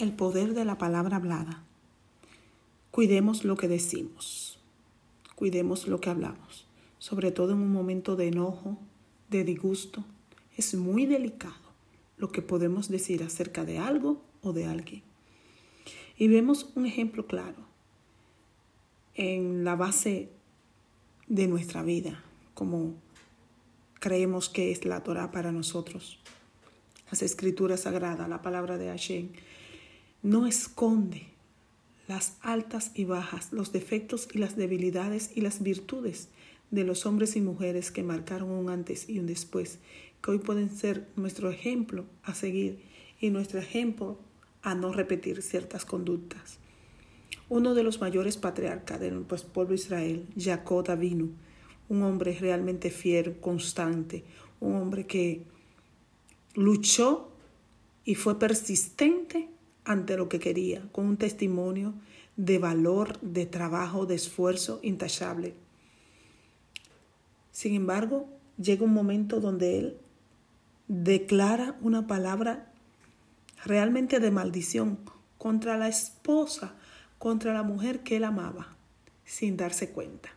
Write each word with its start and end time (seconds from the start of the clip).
el 0.00 0.12
poder 0.12 0.54
de 0.54 0.64
la 0.64 0.78
palabra 0.78 1.16
hablada. 1.16 1.62
Cuidemos 2.90 3.44
lo 3.44 3.56
que 3.56 3.68
decimos, 3.68 4.58
cuidemos 5.34 5.86
lo 5.86 6.00
que 6.00 6.10
hablamos, 6.10 6.66
sobre 6.98 7.30
todo 7.30 7.52
en 7.52 7.58
un 7.58 7.72
momento 7.72 8.16
de 8.16 8.28
enojo, 8.28 8.78
de 9.28 9.44
disgusto. 9.44 10.04
Es 10.56 10.74
muy 10.74 11.06
delicado 11.06 11.54
lo 12.16 12.32
que 12.32 12.42
podemos 12.42 12.88
decir 12.88 13.22
acerca 13.22 13.64
de 13.64 13.78
algo 13.78 14.22
o 14.42 14.52
de 14.52 14.66
alguien. 14.66 15.02
Y 16.16 16.28
vemos 16.28 16.70
un 16.74 16.86
ejemplo 16.86 17.26
claro 17.26 17.58
en 19.14 19.64
la 19.64 19.76
base 19.76 20.30
de 21.28 21.46
nuestra 21.46 21.82
vida, 21.82 22.22
como 22.54 22.94
creemos 24.00 24.48
que 24.48 24.72
es 24.72 24.84
la 24.84 25.02
Torah 25.02 25.30
para 25.30 25.52
nosotros. 25.52 26.18
Las 27.10 27.22
escrituras 27.22 27.80
sagradas, 27.80 28.28
la 28.28 28.42
palabra 28.42 28.78
de 28.78 28.88
Hashem, 28.88 29.30
no 30.22 30.46
esconde 30.46 31.26
las 32.08 32.36
altas 32.40 32.90
y 32.94 33.04
bajas, 33.04 33.52
los 33.52 33.72
defectos 33.72 34.28
y 34.32 34.38
las 34.38 34.56
debilidades 34.56 35.30
y 35.34 35.40
las 35.40 35.62
virtudes 35.62 36.28
de 36.70 36.84
los 36.84 37.06
hombres 37.06 37.36
y 37.36 37.40
mujeres 37.40 37.90
que 37.90 38.02
marcaron 38.02 38.50
un 38.50 38.68
antes 38.68 39.08
y 39.08 39.18
un 39.18 39.26
después, 39.26 39.78
que 40.22 40.32
hoy 40.32 40.38
pueden 40.38 40.70
ser 40.70 41.06
nuestro 41.16 41.50
ejemplo 41.50 42.04
a 42.22 42.34
seguir 42.34 42.80
y 43.20 43.30
nuestro 43.30 43.58
ejemplo 43.58 44.18
a 44.62 44.74
no 44.74 44.92
repetir 44.92 45.42
ciertas 45.42 45.84
conductas. 45.84 46.58
Uno 47.48 47.74
de 47.74 47.82
los 47.82 48.00
mayores 48.00 48.36
patriarcas 48.36 49.00
del 49.00 49.20
pues, 49.22 49.42
pueblo 49.42 49.74
Israel, 49.74 50.26
Jacob 50.36 50.86
Davinu, 50.86 51.30
un 51.88 52.02
hombre 52.02 52.36
realmente 52.38 52.90
fiel, 52.90 53.38
constante, 53.40 54.24
un 54.60 54.76
hombre 54.76 55.06
que 55.06 55.42
luchó 56.54 57.32
y 58.04 58.14
fue 58.14 58.38
persistente 58.38 59.48
ante 59.84 60.16
lo 60.16 60.28
que 60.28 60.38
quería, 60.38 60.82
con 60.92 61.06
un 61.06 61.16
testimonio 61.16 61.94
de 62.36 62.58
valor, 62.58 63.18
de 63.20 63.46
trabajo, 63.46 64.06
de 64.06 64.14
esfuerzo 64.14 64.80
intachable. 64.82 65.54
Sin 67.50 67.74
embargo, 67.74 68.28
llega 68.56 68.84
un 68.84 68.94
momento 68.94 69.40
donde 69.40 69.78
él 69.78 69.96
declara 70.88 71.76
una 71.82 72.06
palabra 72.06 72.72
realmente 73.64 74.20
de 74.20 74.30
maldición 74.30 74.98
contra 75.38 75.76
la 75.76 75.88
esposa, 75.88 76.74
contra 77.18 77.52
la 77.52 77.62
mujer 77.62 78.00
que 78.00 78.16
él 78.16 78.24
amaba, 78.24 78.76
sin 79.24 79.56
darse 79.56 79.90
cuenta, 79.90 80.30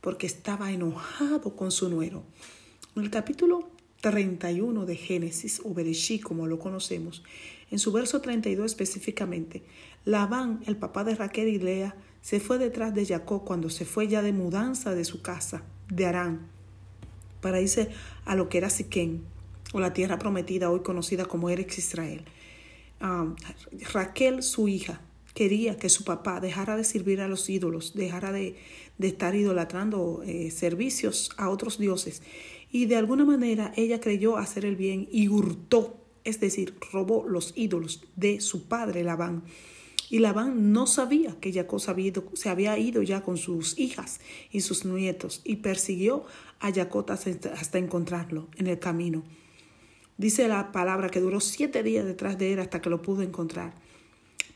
porque 0.00 0.26
estaba 0.26 0.72
enojado 0.72 1.56
con 1.56 1.70
su 1.70 1.88
nuero. 1.88 2.22
En 2.96 3.04
el 3.04 3.10
capítulo 3.10 3.73
31 4.04 4.84
de 4.84 4.96
Génesis, 4.96 5.62
o 5.64 5.72
Bereshí, 5.72 6.20
como 6.20 6.46
lo 6.46 6.58
conocemos, 6.58 7.22
en 7.70 7.78
su 7.78 7.90
verso 7.90 8.20
32 8.20 8.66
específicamente, 8.66 9.62
Labán, 10.04 10.60
el 10.66 10.76
papá 10.76 11.04
de 11.04 11.14
Raquel 11.14 11.48
y 11.48 11.58
Lea, 11.58 11.96
se 12.20 12.38
fue 12.38 12.58
detrás 12.58 12.94
de 12.94 13.06
Jacob 13.06 13.44
cuando 13.46 13.70
se 13.70 13.86
fue 13.86 14.06
ya 14.06 14.20
de 14.20 14.34
mudanza 14.34 14.94
de 14.94 15.06
su 15.06 15.22
casa, 15.22 15.62
de 15.88 16.04
Arán, 16.04 16.48
para 17.40 17.62
irse 17.62 17.88
a 18.26 18.34
lo 18.36 18.50
que 18.50 18.58
era 18.58 18.68
Siquén, 18.68 19.24
o 19.72 19.80
la 19.80 19.94
tierra 19.94 20.18
prometida, 20.18 20.70
hoy 20.70 20.80
conocida 20.80 21.24
como 21.24 21.48
Erex 21.48 21.78
Israel. 21.78 22.26
Ah, 23.00 23.34
Raquel, 23.94 24.42
su 24.42 24.68
hija, 24.68 25.00
quería 25.32 25.78
que 25.78 25.88
su 25.88 26.04
papá 26.04 26.40
dejara 26.40 26.76
de 26.76 26.84
servir 26.84 27.22
a 27.22 27.28
los 27.28 27.48
ídolos, 27.48 27.94
dejara 27.94 28.32
de, 28.32 28.56
estar 28.98 29.34
idolatrando 29.34 30.22
eh, 30.26 30.50
servicios 30.50 31.30
a 31.38 31.48
otros 31.48 31.78
dioses. 31.78 32.20
Y 32.74 32.86
de 32.86 32.96
alguna 32.96 33.24
manera 33.24 33.72
ella 33.76 34.00
creyó 34.00 34.36
hacer 34.36 34.64
el 34.64 34.74
bien 34.74 35.06
y 35.12 35.28
hurtó, 35.28 35.96
es 36.24 36.40
decir, 36.40 36.74
robó 36.90 37.24
los 37.24 37.52
ídolos 37.54 38.02
de 38.16 38.40
su 38.40 38.64
padre 38.64 39.04
Labán. 39.04 39.44
Y 40.10 40.18
Labán 40.18 40.72
no 40.72 40.88
sabía 40.88 41.38
que 41.38 41.52
Jacob 41.52 41.80
se 41.80 42.48
había 42.48 42.76
ido 42.76 43.00
ya 43.02 43.22
con 43.22 43.36
sus 43.36 43.78
hijas 43.78 44.18
y 44.50 44.62
sus 44.62 44.84
nietos 44.84 45.40
y 45.44 45.56
persiguió 45.56 46.24
a 46.58 46.72
Jacob 46.72 47.06
hasta 47.12 47.78
encontrarlo 47.78 48.48
en 48.56 48.66
el 48.66 48.80
camino. 48.80 49.22
Dice 50.18 50.48
la 50.48 50.72
palabra 50.72 51.10
que 51.10 51.20
duró 51.20 51.38
siete 51.38 51.84
días 51.84 52.04
detrás 52.04 52.38
de 52.38 52.54
él 52.54 52.58
hasta 52.58 52.82
que 52.82 52.90
lo 52.90 53.02
pudo 53.02 53.22
encontrar. 53.22 53.76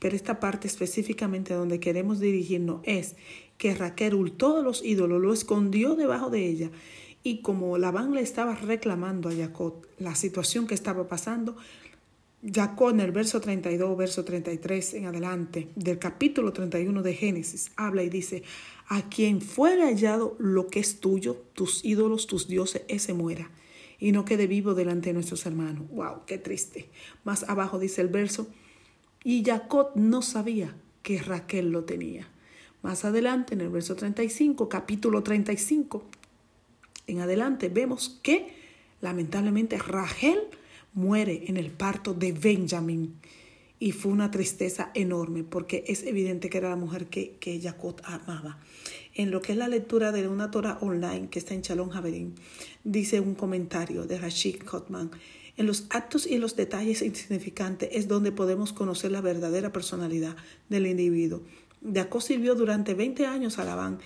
Pero 0.01 0.17
esta 0.17 0.41
parte 0.41 0.67
específicamente 0.67 1.55
donde 1.55 1.79
queremos 1.79 2.19
dirigirnos 2.19 2.81
es 2.83 3.15
que 3.59 3.75
Raquel 3.75 4.15
hurtó 4.15 4.61
los 4.61 4.85
ídolos, 4.85 5.23
lo 5.23 5.33
escondió 5.33 5.95
debajo 5.95 6.31
de 6.31 6.49
ella. 6.49 6.71
Y 7.29 7.43
como 7.43 7.77
Labán 7.77 8.15
le 8.15 8.23
estaba 8.23 8.55
reclamando 8.55 9.29
a 9.29 9.35
Jacob 9.35 9.87
la 9.99 10.15
situación 10.15 10.67
que 10.67 10.73
estaba 10.73 11.09
pasando, 11.09 11.59
Jacob 12.43 12.89
en 12.89 13.01
el 13.01 13.13
verso 13.13 13.39
32, 13.39 13.99
verso 13.99 14.25
33 14.25 14.95
en 14.95 15.05
adelante 15.05 15.69
del 15.77 15.99
capítulo 15.99 16.55
31 16.55 17.03
de 17.03 17.13
Génesis 17.13 17.71
habla 17.77 18.03
y 18.03 18.09
dice, 18.09 18.45
a 18.87 19.11
quien 19.11 19.43
fuera 19.43 19.89
hallado 19.89 20.37
lo 20.39 20.69
que 20.69 20.81
es 20.81 21.01
tuyo, 21.01 21.45
tus 21.53 21.85
ídolos, 21.85 22.27
tus 22.29 22.49
dioses, 22.49 22.85
ese 22.89 23.13
muera 23.13 23.51
y 23.99 24.13
no 24.13 24.25
quede 24.25 24.47
vivo 24.47 24.73
delante 24.73 25.11
de 25.11 25.13
nuestros 25.13 25.45
hermanos. 25.45 25.87
¡Wow! 25.91 26.23
¡Qué 26.25 26.39
triste! 26.39 26.89
Más 27.25 27.43
abajo 27.43 27.79
dice 27.79 28.01
el 28.01 28.09
verso, 28.09 28.49
y 29.23 29.45
Jacob 29.45 29.91
no 29.97 30.23
sabía 30.23 30.75
que 31.03 31.21
Raquel 31.21 31.73
lo 31.73 31.85
tenía. 31.85 32.27
Más 32.81 33.05
adelante, 33.05 33.53
en 33.53 33.61
el 33.61 33.69
verso 33.69 33.97
35, 33.97 34.71
capítulo 34.71 35.23
35, 35.23 36.05
en 37.09 37.21
adelante, 37.21 37.69
vemos 37.69 38.21
que 38.23 38.55
lamentablemente 39.01 39.79
Raquel 39.79 40.39
muere 40.95 41.45
en 41.47 41.57
el 41.57 41.71
parto 41.71 42.15
de 42.15 42.33
Benjamín. 42.33 43.17
Y 43.81 43.93
fue 43.93 44.11
una 44.11 44.31
tristeza 44.31 44.91
enorme 44.95 45.45
porque 45.45 45.85
es 45.87 46.03
evidente 46.03 46.51
que 46.51 46.59
era 46.59 46.69
la 46.69 46.77
mujer 46.77 47.07
que, 47.07 47.37
que 47.39 47.61
Jacob 47.61 48.01
amaba. 48.05 48.59
En 49.15 49.31
lo 49.31 49.41
que 49.41 49.53
es 49.53 49.59
la 49.59 49.69
lectura 49.69 50.11
de 50.11 50.27
una 50.27 50.51
Torah 50.51 50.79
online 50.81 51.29
que 51.29 51.39
está 51.39 51.55
en 51.55 51.63
Chalón 51.63 51.91
Javerín, 51.91 52.35
dice 52.83 53.21
un 53.21 53.35
comentario 53.35 54.05
de 54.05 54.19
Rashid 54.19 54.63
Kotman 54.63 55.11
en 55.59 55.67
los 55.67 55.87
actos 55.91 56.25
y 56.27 56.39
los 56.39 56.55
detalles 56.55 57.03
insignificantes 57.03 57.89
es 57.93 58.07
donde 58.07 58.31
podemos 58.31 58.73
conocer 58.73 59.11
la 59.11 59.21
verdadera 59.21 59.73
personalidad 59.73 60.37
del 60.69 60.87
individuo. 60.87 61.43
Jacob 61.93 62.23
sirvió 62.23 62.55
durante 62.55 62.95
20 62.95 63.27
años 63.27 63.59
a 63.59 63.65
Labán, 63.65 63.99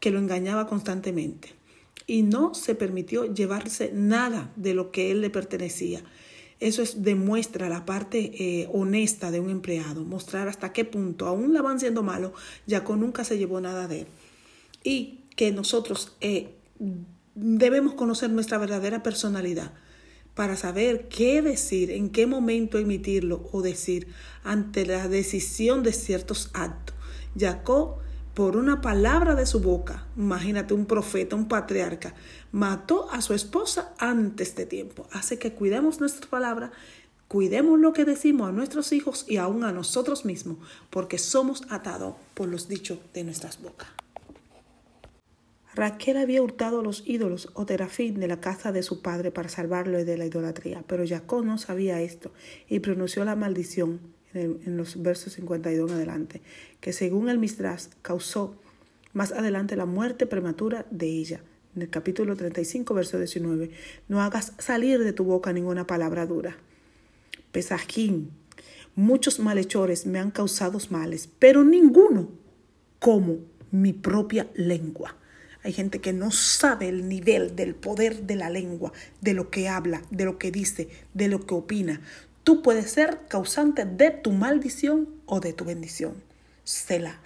que 0.00 0.10
lo 0.10 0.18
engañaba 0.18 0.66
constantemente, 0.66 1.50
y 2.08 2.22
no 2.22 2.54
se 2.54 2.74
permitió 2.74 3.32
llevarse 3.32 3.92
nada 3.94 4.50
de 4.56 4.74
lo 4.74 4.90
que 4.90 5.12
él 5.12 5.20
le 5.20 5.30
pertenecía. 5.30 6.02
Eso 6.58 6.82
es, 6.82 7.02
demuestra 7.02 7.68
la 7.68 7.84
parte 7.84 8.32
eh, 8.38 8.68
honesta 8.72 9.30
de 9.30 9.38
un 9.38 9.50
empleado, 9.50 10.04
mostrar 10.04 10.48
hasta 10.48 10.72
qué 10.72 10.84
punto, 10.84 11.26
aún 11.26 11.52
Labán 11.52 11.78
siendo 11.78 12.02
malo, 12.02 12.32
Jacob 12.66 12.96
nunca 12.96 13.22
se 13.22 13.38
llevó 13.38 13.60
nada 13.60 13.86
de 13.86 14.00
él. 14.00 14.06
Y 14.82 15.20
que 15.36 15.52
nosotros 15.52 16.16
eh, 16.20 16.54
debemos 17.34 17.94
conocer 17.94 18.30
nuestra 18.30 18.58
verdadera 18.58 19.02
personalidad 19.02 19.72
para 20.34 20.56
saber 20.56 21.08
qué 21.08 21.42
decir, 21.42 21.90
en 21.90 22.08
qué 22.08 22.26
momento 22.26 22.78
emitirlo 22.78 23.48
o 23.52 23.60
decir 23.60 24.08
ante 24.44 24.86
la 24.86 25.08
decisión 25.08 25.82
de 25.82 25.92
ciertos 25.92 26.50
actos. 26.54 26.96
Jacob, 27.38 27.98
por 28.34 28.56
una 28.56 28.80
palabra 28.80 29.34
de 29.34 29.46
su 29.46 29.60
boca, 29.60 30.06
imagínate 30.16 30.74
un 30.74 30.86
profeta, 30.86 31.34
un 31.34 31.48
patriarca, 31.48 32.14
mató 32.52 33.10
a 33.10 33.20
su 33.20 33.34
esposa 33.34 33.94
antes 33.98 34.54
de 34.54 34.66
tiempo. 34.66 35.06
Hace 35.12 35.38
que 35.38 35.52
cuidemos 35.52 36.00
nuestra 36.00 36.28
palabra, 36.30 36.70
cuidemos 37.26 37.80
lo 37.80 37.92
que 37.92 38.04
decimos 38.04 38.48
a 38.48 38.52
nuestros 38.52 38.92
hijos 38.92 39.24
y 39.28 39.38
aún 39.38 39.64
a 39.64 39.72
nosotros 39.72 40.24
mismos, 40.24 40.58
porque 40.90 41.18
somos 41.18 41.64
atados 41.68 42.14
por 42.34 42.48
los 42.48 42.68
dichos 42.68 42.98
de 43.12 43.24
nuestras 43.24 43.60
bocas. 43.60 43.88
Raquel 45.74 46.16
había 46.16 46.42
hurtado 46.42 46.82
los 46.82 47.04
ídolos 47.06 47.50
o 47.54 47.64
terafín 47.64 48.18
de 48.18 48.26
la 48.26 48.40
casa 48.40 48.72
de 48.72 48.82
su 48.82 49.00
padre 49.00 49.30
para 49.30 49.48
salvarlo 49.48 50.04
de 50.04 50.18
la 50.18 50.26
idolatría, 50.26 50.82
pero 50.88 51.04
Jacob 51.06 51.44
no 51.44 51.56
sabía 51.56 52.00
esto 52.00 52.32
y 52.68 52.80
pronunció 52.80 53.24
la 53.24 53.36
maldición 53.36 54.00
en, 54.34 54.76
los 54.76 55.02
versos 55.02 55.32
52 55.34 55.90
en 55.90 55.96
adelante, 55.96 56.42
que 56.80 56.92
según 56.92 57.28
el 57.28 57.38
Misdras 57.38 57.90
causó 58.02 58.56
más 59.12 59.32
adelante 59.32 59.76
la 59.76 59.86
muerte 59.86 60.26
prematura 60.26 60.86
de 60.90 61.06
ella. 61.06 61.40
En 61.76 61.82
el 61.82 61.90
capítulo 61.90 62.36
35, 62.36 62.94
verso 62.94 63.18
19, 63.18 63.70
no 64.08 64.22
hagas 64.22 64.52
salir 64.58 65.02
de 65.02 65.12
tu 65.12 65.24
boca 65.24 65.52
ninguna 65.52 65.86
palabra 65.86 66.26
dura. 66.26 66.56
Pesajín, 67.52 68.30
muchos 68.94 69.38
malhechores 69.38 70.06
me 70.06 70.18
han 70.18 70.30
causado 70.30 70.78
males, 70.90 71.28
pero 71.38 71.64
ninguno 71.64 72.28
como 72.98 73.38
mi 73.70 73.92
propia 73.92 74.48
lengua. 74.54 75.16
Hay 75.62 75.72
gente 75.72 76.00
que 76.00 76.12
no 76.12 76.30
sabe 76.30 76.88
el 76.88 77.08
nivel 77.08 77.56
del 77.56 77.74
poder 77.74 78.22
de 78.22 78.36
la 78.36 78.48
lengua, 78.48 78.92
de 79.20 79.34
lo 79.34 79.50
que 79.50 79.68
habla, 79.68 80.02
de 80.10 80.24
lo 80.24 80.38
que 80.38 80.50
dice, 80.50 80.88
de 81.14 81.28
lo 81.28 81.44
que 81.46 81.54
opina. 81.54 82.00
Tú 82.48 82.62
puedes 82.62 82.90
ser 82.92 83.26
causante 83.28 83.84
de 83.84 84.10
tu 84.10 84.32
maldición 84.32 85.20
o 85.26 85.38
de 85.38 85.52
tu 85.52 85.66
bendición. 85.66 86.14
Selah. 86.64 87.20